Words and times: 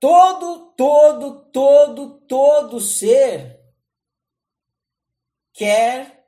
todo, 0.00 0.72
todo, 0.76 1.50
todo, 1.50 2.20
todo 2.26 2.80
ser 2.80 3.60
quer 5.52 6.26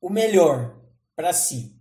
o 0.00 0.10
melhor 0.10 0.80
para 1.14 1.32
si. 1.32 1.74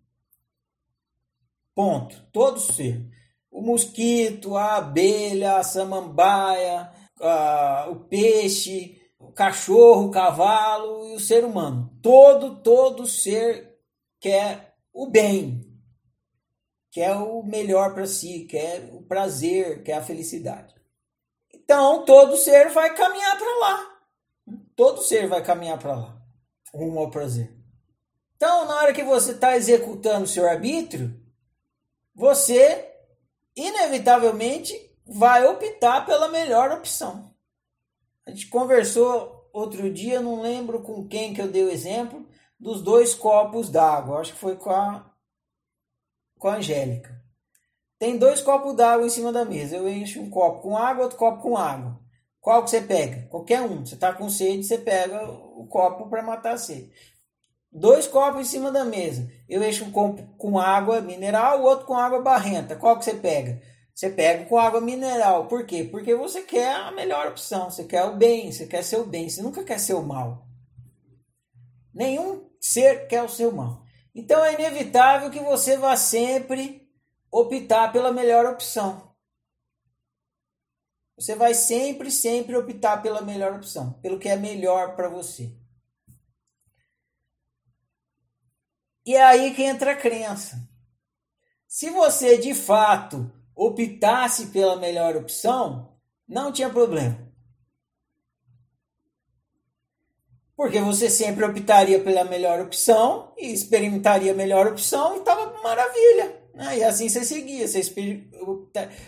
Ponto. 1.73 2.15
Todo 2.31 2.59
ser. 2.59 3.05
O 3.51 3.61
mosquito, 3.61 4.55
a 4.55 4.77
abelha, 4.77 5.57
a 5.57 5.63
samambaia, 5.63 6.91
a, 7.19 7.87
o 7.89 8.05
peixe, 8.05 9.01
o 9.19 9.31
cachorro, 9.31 10.07
o 10.07 10.11
cavalo 10.11 11.09
e 11.09 11.15
o 11.15 11.19
ser 11.19 11.43
humano. 11.43 11.97
Todo, 12.01 12.61
todo 12.61 13.05
ser 13.05 13.77
quer 14.19 14.75
o 14.93 15.07
bem, 15.07 15.61
quer 16.89 17.15
o 17.15 17.43
melhor 17.43 17.93
para 17.93 18.07
si, 18.07 18.45
quer 18.45 18.89
o 18.93 19.03
prazer, 19.03 19.83
quer 19.83 19.95
a 19.95 20.01
felicidade. 20.01 20.73
Então, 21.65 22.05
todo 22.05 22.37
ser 22.37 22.69
vai 22.69 22.93
caminhar 22.93 23.37
para 23.39 23.57
lá. 23.57 23.97
Todo 24.75 25.01
ser 25.01 25.27
vai 25.27 25.43
caminhar 25.43 25.79
para 25.79 25.95
lá, 25.95 26.21
rumo 26.71 26.99
ao 26.99 27.09
prazer. 27.09 27.51
Então, 28.35 28.67
na 28.67 28.75
hora 28.75 28.93
que 28.93 29.03
você 29.03 29.31
está 29.31 29.57
executando 29.57 30.25
o 30.25 30.27
seu 30.27 30.47
arbítrio, 30.47 31.19
você 32.13 32.87
inevitavelmente 33.55 34.73
vai 35.07 35.47
optar 35.47 36.05
pela 36.05 36.27
melhor 36.27 36.71
opção. 36.71 37.33
A 38.27 38.29
gente 38.29 38.47
conversou 38.47 39.49
outro 39.51 39.91
dia, 39.91 40.21
não 40.21 40.41
lembro 40.41 40.81
com 40.81 41.07
quem 41.07 41.33
que 41.33 41.41
eu 41.41 41.47
dei 41.47 41.63
o 41.63 41.71
exemplo, 41.71 42.27
dos 42.59 42.83
dois 42.83 43.15
copos 43.15 43.69
d'água. 43.69 44.19
Acho 44.19 44.33
que 44.33 44.39
foi 44.39 44.55
com 44.55 44.69
a, 44.69 45.11
com 46.37 46.47
a 46.47 46.57
Angélica. 46.57 47.24
Tem 47.97 48.17
dois 48.17 48.41
copos 48.41 48.75
d'água 48.75 49.05
em 49.05 49.09
cima 49.09 49.31
da 49.31 49.45
mesa. 49.45 49.77
Eu 49.77 49.87
encho 49.89 50.21
um 50.21 50.29
copo 50.29 50.61
com 50.61 50.77
água, 50.77 51.03
outro 51.03 51.17
copo 51.17 51.41
com 51.41 51.57
água. 51.57 51.99
Qual 52.41 52.63
que 52.63 52.69
você 52.69 52.81
pega? 52.81 53.27
Qualquer 53.29 53.61
um. 53.61 53.85
Você 53.85 53.95
está 53.95 54.13
com 54.13 54.29
sede, 54.29 54.63
você 54.63 54.77
pega 54.77 55.23
o 55.29 55.65
copo 55.67 56.09
para 56.09 56.21
matar 56.21 56.53
a 56.53 56.57
sede 56.57 56.91
dois 57.75 58.07
copos 58.07 58.41
em 58.41 58.45
cima 58.45 58.71
da 58.71 58.85
mesa. 58.85 59.29
Eu 59.49 59.61
encho 59.61 59.83
um 59.83 59.91
copo 59.91 60.23
com 60.37 60.57
água 60.57 61.01
mineral, 61.01 61.59
o 61.59 61.63
outro 61.63 61.85
com 61.85 61.93
água 61.93 62.21
barrenta. 62.21 62.75
Qual 62.75 62.97
que 62.97 63.03
você 63.03 63.13
pega? 63.13 63.61
Você 63.93 64.09
pega 64.09 64.45
com 64.45 64.57
água 64.57 64.79
mineral. 64.79 65.47
Por 65.47 65.65
quê? 65.65 65.83
Porque 65.83 66.15
você 66.15 66.41
quer 66.41 66.73
a 66.73 66.91
melhor 66.91 67.27
opção, 67.27 67.69
você 67.69 67.83
quer 67.83 68.03
o 68.05 68.15
bem, 68.15 68.51
você 68.51 68.65
quer 68.65 68.83
ser 68.83 68.97
o 68.97 69.05
bem, 69.05 69.29
você 69.29 69.41
nunca 69.41 69.63
quer 69.63 69.79
ser 69.79 69.93
o 69.93 70.03
mal. 70.03 70.45
Nenhum 71.93 72.49
ser 72.59 73.07
quer 73.07 73.23
o 73.23 73.29
seu 73.29 73.51
mal. 73.51 73.83
Então 74.13 74.43
é 74.43 74.53
inevitável 74.53 75.29
que 75.29 75.39
você 75.39 75.77
vá 75.77 75.95
sempre 75.97 76.84
optar 77.31 77.91
pela 77.91 78.11
melhor 78.11 78.45
opção. 78.45 79.15
Você 81.17 81.35
vai 81.35 81.53
sempre, 81.53 82.11
sempre 82.11 82.55
optar 82.57 83.01
pela 83.01 83.21
melhor 83.21 83.53
opção, 83.53 83.93
pelo 84.01 84.19
que 84.19 84.27
é 84.27 84.35
melhor 84.35 84.95
para 84.95 85.07
você. 85.07 85.55
E 89.05 89.15
é 89.15 89.23
aí 89.23 89.53
que 89.53 89.63
entra 89.63 89.91
a 89.91 89.95
crença. 89.95 90.67
Se 91.67 91.89
você 91.89 92.37
de 92.37 92.53
fato 92.53 93.31
optasse 93.55 94.47
pela 94.47 94.75
melhor 94.75 95.15
opção, 95.15 95.97
não 96.27 96.51
tinha 96.51 96.69
problema. 96.69 97.25
Porque 100.55 100.79
você 100.79 101.09
sempre 101.09 101.45
optaria 101.45 102.01
pela 102.01 102.23
melhor 102.23 102.61
opção 102.61 103.33
e 103.37 103.51
experimentaria 103.51 104.31
a 104.31 104.35
melhor 104.35 104.67
opção 104.67 105.15
e 105.15 105.19
estava 105.19 105.61
maravilha. 105.61 106.44
Né? 106.55 106.77
E 106.77 106.83
assim 106.83 107.09
você 107.09 107.25
seguia, 107.25 107.67
você 107.67 107.81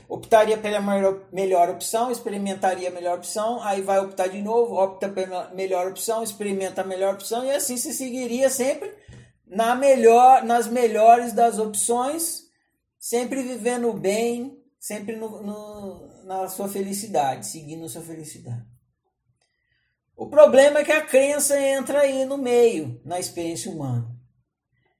optaria 0.10 0.58
pela 0.58 0.82
melhor 1.32 1.70
opção, 1.70 2.12
experimentaria 2.12 2.90
a 2.90 2.92
melhor 2.92 3.18
opção, 3.18 3.64
aí 3.64 3.82
vai 3.82 4.00
optar 4.00 4.28
de 4.28 4.42
novo, 4.42 4.76
opta 4.76 5.08
pela 5.08 5.50
melhor 5.54 5.88
opção, 5.88 6.22
experimenta 6.22 6.82
a 6.82 6.86
melhor 6.86 7.14
opção 7.14 7.46
e 7.46 7.52
assim 7.52 7.78
você 7.78 7.94
seguiria 7.94 8.50
sempre 8.50 8.94
na 9.46 9.76
melhor, 9.76 10.44
nas 10.44 10.68
melhores 10.68 11.32
das 11.32 11.58
opções, 11.58 12.44
sempre 13.00 13.42
vivendo 13.42 13.94
bem, 13.94 14.62
sempre 14.78 15.16
no, 15.16 15.42
no, 15.42 16.24
na 16.26 16.50
sua 16.50 16.68
felicidade, 16.68 17.48
seguindo 17.48 17.86
a 17.86 17.90
sua 17.90 18.02
felicidade. 18.02 18.66
O 20.18 20.28
problema 20.28 20.80
é 20.80 20.84
que 20.84 20.92
a 20.92 21.06
crença 21.06 21.58
entra 21.58 22.02
aí 22.02 22.26
no 22.26 22.38
meio, 22.38 23.00
na 23.06 23.20
experiência 23.20 23.72
humana. 23.72 24.17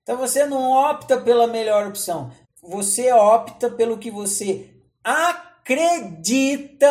Então 0.08 0.16
você 0.16 0.46
não 0.46 0.72
opta 0.72 1.20
pela 1.20 1.48
melhor 1.48 1.86
opção, 1.86 2.32
você 2.62 3.12
opta 3.12 3.70
pelo 3.70 3.98
que 3.98 4.10
você 4.10 4.74
acredita 5.04 6.90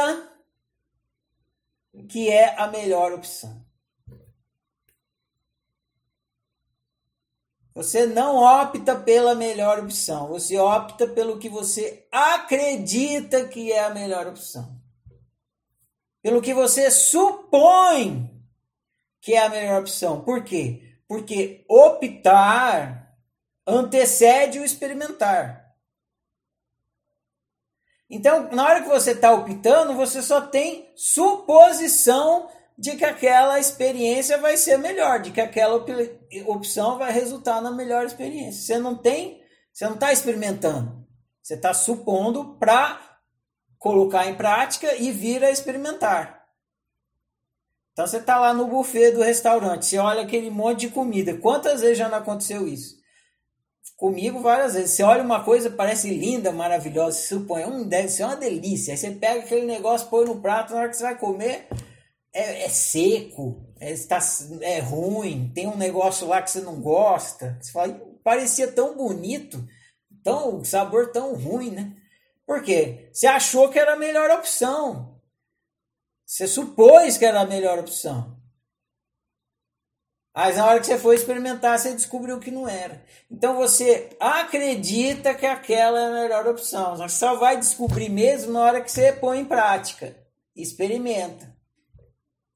que 2.10 2.30
é 2.30 2.54
a 2.60 2.66
melhor 2.66 3.14
opção. 3.14 3.64
Você 7.74 8.04
não 8.04 8.36
opta 8.36 8.94
pela 8.94 9.34
melhor 9.34 9.78
opção, 9.78 10.28
você 10.28 10.58
opta 10.58 11.08
pelo 11.08 11.38
que 11.38 11.48
você 11.48 12.06
acredita 12.12 13.48
que 13.48 13.72
é 13.72 13.82
a 13.82 13.94
melhor 13.94 14.26
opção. 14.26 14.78
Pelo 16.20 16.42
que 16.42 16.52
você 16.52 16.90
supõe 16.90 18.30
que 19.22 19.32
é 19.32 19.38
a 19.38 19.48
melhor 19.48 19.80
opção. 19.80 20.22
Por 20.22 20.44
quê? 20.44 20.98
Porque 21.08 21.64
optar 21.66 23.05
antecede 23.66 24.58
o 24.58 24.64
experimentar. 24.64 25.66
Então, 28.08 28.48
na 28.52 28.64
hora 28.64 28.82
que 28.82 28.88
você 28.88 29.10
está 29.10 29.32
optando, 29.32 29.94
você 29.94 30.22
só 30.22 30.40
tem 30.40 30.92
suposição 30.94 32.48
de 32.78 32.94
que 32.94 33.04
aquela 33.04 33.58
experiência 33.58 34.38
vai 34.38 34.56
ser 34.56 34.76
melhor, 34.78 35.20
de 35.20 35.32
que 35.32 35.40
aquela 35.40 35.84
opção 36.46 36.98
vai 36.98 37.10
resultar 37.10 37.60
na 37.60 37.70
melhor 37.70 38.04
experiência. 38.04 38.62
Você 38.62 38.78
não 38.78 38.96
tem, 38.96 39.42
você 39.72 39.86
não 39.86 39.94
está 39.94 40.12
experimentando, 40.12 41.04
você 41.42 41.54
está 41.54 41.74
supondo 41.74 42.56
para 42.58 43.00
colocar 43.78 44.26
em 44.26 44.36
prática 44.36 44.94
e 44.96 45.10
vir 45.10 45.42
a 45.42 45.50
experimentar. 45.50 46.44
Então 47.92 48.06
você 48.06 48.18
está 48.18 48.38
lá 48.38 48.52
no 48.52 48.66
buffet 48.66 49.12
do 49.12 49.22
restaurante, 49.22 49.86
você 49.86 49.98
olha 49.98 50.22
aquele 50.22 50.50
monte 50.50 50.80
de 50.80 50.90
comida. 50.90 51.38
Quantas 51.38 51.80
vezes 51.80 51.96
já 51.96 52.08
não 52.08 52.18
aconteceu 52.18 52.68
isso? 52.68 52.96
Comigo 53.96 54.40
várias 54.40 54.74
vezes. 54.74 54.90
Você 54.90 55.02
olha 55.02 55.22
uma 55.22 55.42
coisa, 55.42 55.70
parece 55.70 56.10
linda, 56.10 56.52
maravilhosa, 56.52 57.16
você 57.16 57.28
supõe, 57.28 57.64
hum, 57.64 57.88
deve 57.88 58.08
ser 58.08 58.24
uma 58.24 58.36
delícia. 58.36 58.92
Aí 58.92 58.98
você 58.98 59.10
pega 59.10 59.40
aquele 59.40 59.64
negócio, 59.64 60.08
põe 60.08 60.26
no 60.26 60.40
prato, 60.40 60.74
na 60.74 60.80
hora 60.80 60.88
que 60.90 60.96
você 60.96 61.02
vai 61.02 61.18
comer, 61.18 61.66
é, 62.32 62.64
é 62.64 62.68
seco, 62.68 63.66
é, 63.80 63.90
está, 63.90 64.18
é 64.60 64.80
ruim, 64.80 65.50
tem 65.54 65.66
um 65.66 65.76
negócio 65.76 66.28
lá 66.28 66.42
que 66.42 66.50
você 66.50 66.60
não 66.60 66.80
gosta. 66.80 67.56
Você 67.60 67.72
fala, 67.72 67.94
parecia 68.22 68.70
tão 68.70 68.94
bonito, 68.94 69.66
tão 70.22 70.62
sabor 70.62 71.10
tão 71.10 71.34
ruim, 71.34 71.70
né? 71.70 71.94
Por 72.46 72.62
quê? 72.62 73.08
Você 73.12 73.26
achou 73.26 73.70
que 73.70 73.78
era 73.78 73.94
a 73.94 73.98
melhor 73.98 74.30
opção. 74.30 75.18
Você 76.26 76.46
supôs 76.46 77.16
que 77.16 77.24
era 77.24 77.40
a 77.40 77.46
melhor 77.46 77.78
opção. 77.78 78.35
Mas 80.36 80.58
na 80.58 80.66
hora 80.66 80.80
que 80.80 80.84
você 80.84 80.98
foi 80.98 81.14
experimentar, 81.14 81.78
você 81.78 81.94
descobriu 81.94 82.38
que 82.38 82.50
não 82.50 82.68
era. 82.68 83.02
Então 83.30 83.56
você 83.56 84.10
acredita 84.20 85.34
que 85.34 85.46
aquela 85.46 85.98
é 85.98 86.06
a 86.08 86.22
melhor 86.22 86.46
opção. 86.46 86.94
Você 86.94 87.16
só 87.16 87.36
vai 87.36 87.56
descobrir 87.56 88.10
mesmo 88.10 88.52
na 88.52 88.60
hora 88.60 88.82
que 88.82 88.92
você 88.92 89.14
põe 89.14 89.40
em 89.40 89.46
prática. 89.46 90.14
Experimenta. 90.54 91.56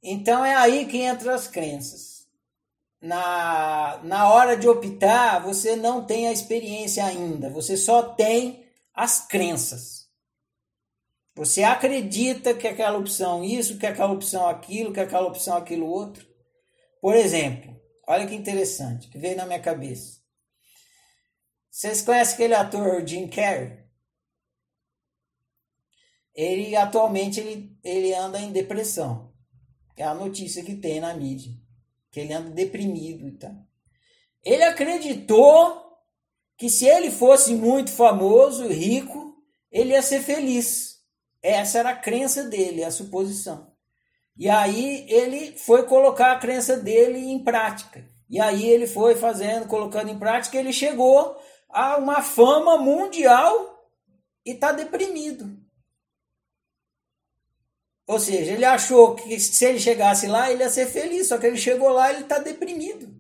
Então 0.02 0.44
é 0.44 0.54
aí 0.54 0.84
que 0.84 0.98
entra 0.98 1.34
as 1.34 1.46
crenças. 1.46 2.26
Na, 3.00 3.98
na 4.04 4.28
hora 4.28 4.58
de 4.58 4.68
optar, 4.68 5.38
você 5.38 5.74
não 5.74 6.04
tem 6.04 6.28
a 6.28 6.32
experiência 6.32 7.02
ainda, 7.02 7.48
você 7.48 7.78
só 7.78 8.02
tem 8.02 8.62
as 8.92 9.26
crenças. 9.26 10.06
Você 11.34 11.62
acredita 11.62 12.52
que 12.52 12.68
aquela 12.68 12.98
opção 12.98 13.42
isso, 13.42 13.78
que 13.78 13.86
aquela 13.86 14.12
opção 14.12 14.46
aquilo, 14.46 14.92
que 14.92 15.00
aquela 15.00 15.26
opção 15.26 15.56
aquilo 15.56 15.86
outro. 15.86 16.28
Por 17.00 17.16
exemplo, 17.16 17.79
olha 18.10 18.26
que 18.26 18.34
interessante, 18.34 19.08
que 19.08 19.18
veio 19.18 19.36
na 19.36 19.46
minha 19.46 19.60
cabeça. 19.60 20.20
Vocês 21.70 22.02
conhecem 22.02 22.34
aquele 22.34 22.54
ator 22.54 23.06
Jim 23.06 23.28
Carrey? 23.28 23.78
Ele 26.34 26.74
atualmente 26.74 27.38
ele, 27.38 27.78
ele 27.84 28.12
anda 28.12 28.40
em 28.40 28.50
depressão. 28.50 29.32
É 29.96 30.02
a 30.02 30.12
notícia 30.12 30.64
que 30.64 30.74
tem 30.74 30.98
na 30.98 31.14
mídia. 31.14 31.52
Que 32.10 32.20
ele 32.20 32.32
anda 32.32 32.50
deprimido 32.50 33.28
e 33.28 33.32
tal. 33.32 33.54
Ele 34.42 34.64
acreditou 34.64 35.80
que 36.56 36.68
se 36.68 36.86
ele 36.86 37.12
fosse 37.12 37.54
muito 37.54 37.92
famoso, 37.92 38.66
rico, 38.66 39.40
ele 39.70 39.92
ia 39.92 40.02
ser 40.02 40.20
feliz. 40.20 41.00
Essa 41.40 41.78
era 41.78 41.90
a 41.90 41.96
crença 41.96 42.42
dele, 42.42 42.82
a 42.82 42.90
suposição. 42.90 43.69
E 44.40 44.48
aí 44.48 45.04
ele 45.06 45.54
foi 45.58 45.82
colocar 45.82 46.32
a 46.32 46.38
crença 46.38 46.74
dele 46.74 47.18
em 47.18 47.44
prática. 47.44 48.02
E 48.26 48.40
aí 48.40 48.66
ele 48.66 48.86
foi 48.86 49.14
fazendo, 49.14 49.68
colocando 49.68 50.08
em 50.08 50.18
prática, 50.18 50.56
ele 50.56 50.72
chegou 50.72 51.36
a 51.68 51.98
uma 51.98 52.22
fama 52.22 52.78
mundial 52.78 53.86
e 54.46 54.52
está 54.52 54.72
deprimido. 54.72 55.60
Ou 58.06 58.18
seja, 58.18 58.52
ele 58.52 58.64
achou 58.64 59.14
que 59.14 59.38
se 59.38 59.62
ele 59.66 59.78
chegasse 59.78 60.26
lá, 60.26 60.50
ele 60.50 60.62
ia 60.62 60.70
ser 60.70 60.86
feliz, 60.86 61.28
só 61.28 61.36
que 61.36 61.46
ele 61.46 61.58
chegou 61.58 61.90
lá 61.90 62.10
ele 62.10 62.22
está 62.22 62.38
deprimido. 62.38 63.14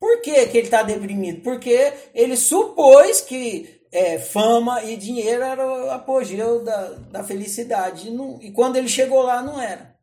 Por 0.00 0.22
que, 0.22 0.46
que 0.46 0.56
ele 0.56 0.66
está 0.68 0.82
deprimido? 0.82 1.42
Porque 1.42 1.92
ele 2.14 2.34
supôs 2.34 3.20
que 3.20 3.73
é, 3.94 4.18
fama 4.18 4.82
e 4.82 4.96
dinheiro 4.96 5.44
era 5.44 5.64
o 5.64 5.90
apogeu 5.90 6.64
da, 6.64 6.88
da 7.12 7.24
felicidade. 7.24 8.08
E, 8.08 8.10
não, 8.10 8.42
e 8.42 8.50
quando 8.50 8.74
ele 8.74 8.88
chegou 8.88 9.22
lá, 9.22 9.40
não 9.40 9.60
era. 9.60 9.94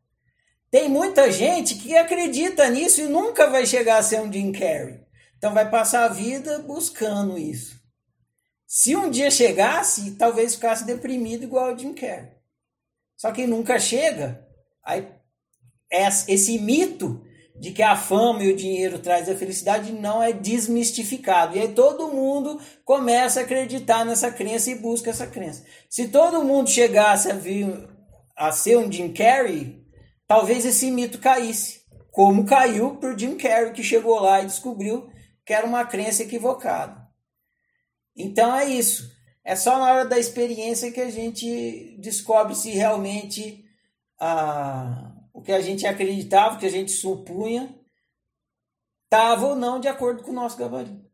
Tem 0.70 0.88
muita 0.88 1.30
gente 1.30 1.74
que 1.74 1.94
acredita 1.94 2.70
nisso 2.70 3.02
e 3.02 3.06
nunca 3.06 3.50
vai 3.50 3.66
chegar 3.66 3.98
a 3.98 4.02
ser 4.02 4.22
um 4.22 4.32
Jim 4.32 4.50
Carrey. 4.50 4.98
Então 5.36 5.52
vai 5.52 5.68
passar 5.70 6.04
a 6.04 6.08
vida 6.08 6.60
buscando 6.60 7.36
isso. 7.36 7.78
Se 8.66 8.96
um 8.96 9.10
dia 9.10 9.30
chegasse, 9.30 10.12
talvez 10.12 10.54
ficasse 10.54 10.86
deprimido 10.86 11.44
igual 11.44 11.74
o 11.74 11.78
Jim 11.78 11.92
Carrey. 11.92 12.32
Só 13.14 13.30
que 13.30 13.46
nunca 13.46 13.78
chega. 13.78 14.48
Aí 14.82 15.06
esse 16.26 16.58
mito 16.58 17.22
de 17.54 17.70
que 17.70 17.82
a 17.82 17.96
fama 17.96 18.42
e 18.42 18.52
o 18.52 18.56
dinheiro 18.56 18.98
traz 18.98 19.28
a 19.28 19.36
felicidade 19.36 19.92
não 19.92 20.22
é 20.22 20.32
desmistificado. 20.32 21.56
E 21.56 21.60
aí 21.60 21.68
todo 21.68 22.08
mundo 22.08 22.60
começa 22.84 23.40
a 23.40 23.42
acreditar 23.44 24.04
nessa 24.04 24.30
crença 24.30 24.70
e 24.70 24.74
busca 24.74 25.10
essa 25.10 25.26
crença. 25.26 25.64
Se 25.88 26.08
todo 26.08 26.44
mundo 26.44 26.70
chegasse 26.70 27.30
a, 27.30 27.34
vir, 27.34 27.88
a 28.36 28.50
ser 28.50 28.78
um 28.78 28.90
Jim 28.90 29.12
Carrey, 29.12 29.84
talvez 30.26 30.64
esse 30.64 30.90
mito 30.90 31.18
caísse. 31.18 31.82
Como 32.10 32.44
caiu 32.44 32.98
o 33.00 33.18
Jim 33.18 33.36
Carrey, 33.36 33.72
que 33.72 33.82
chegou 33.82 34.20
lá 34.20 34.42
e 34.42 34.46
descobriu 34.46 35.08
que 35.44 35.52
era 35.52 35.66
uma 35.66 35.84
crença 35.84 36.22
equivocada. 36.22 37.00
Então 38.16 38.54
é 38.54 38.64
isso. 38.66 39.10
É 39.44 39.56
só 39.56 39.78
na 39.78 39.92
hora 39.92 40.04
da 40.04 40.18
experiência 40.18 40.92
que 40.92 41.00
a 41.00 41.10
gente 41.10 41.96
descobre 42.00 42.54
se 42.54 42.70
realmente 42.70 43.64
a 44.18 45.12
o 45.42 45.44
que 45.44 45.50
a 45.50 45.60
gente 45.60 45.84
acreditava, 45.84 46.54
o 46.54 46.58
que 46.60 46.66
a 46.66 46.70
gente 46.70 46.92
supunha, 46.92 47.76
estava 49.04 49.44
ou 49.44 49.56
não 49.56 49.80
de 49.80 49.88
acordo 49.88 50.22
com 50.22 50.30
o 50.30 50.34
nosso 50.34 50.56
gabarito. 50.56 51.11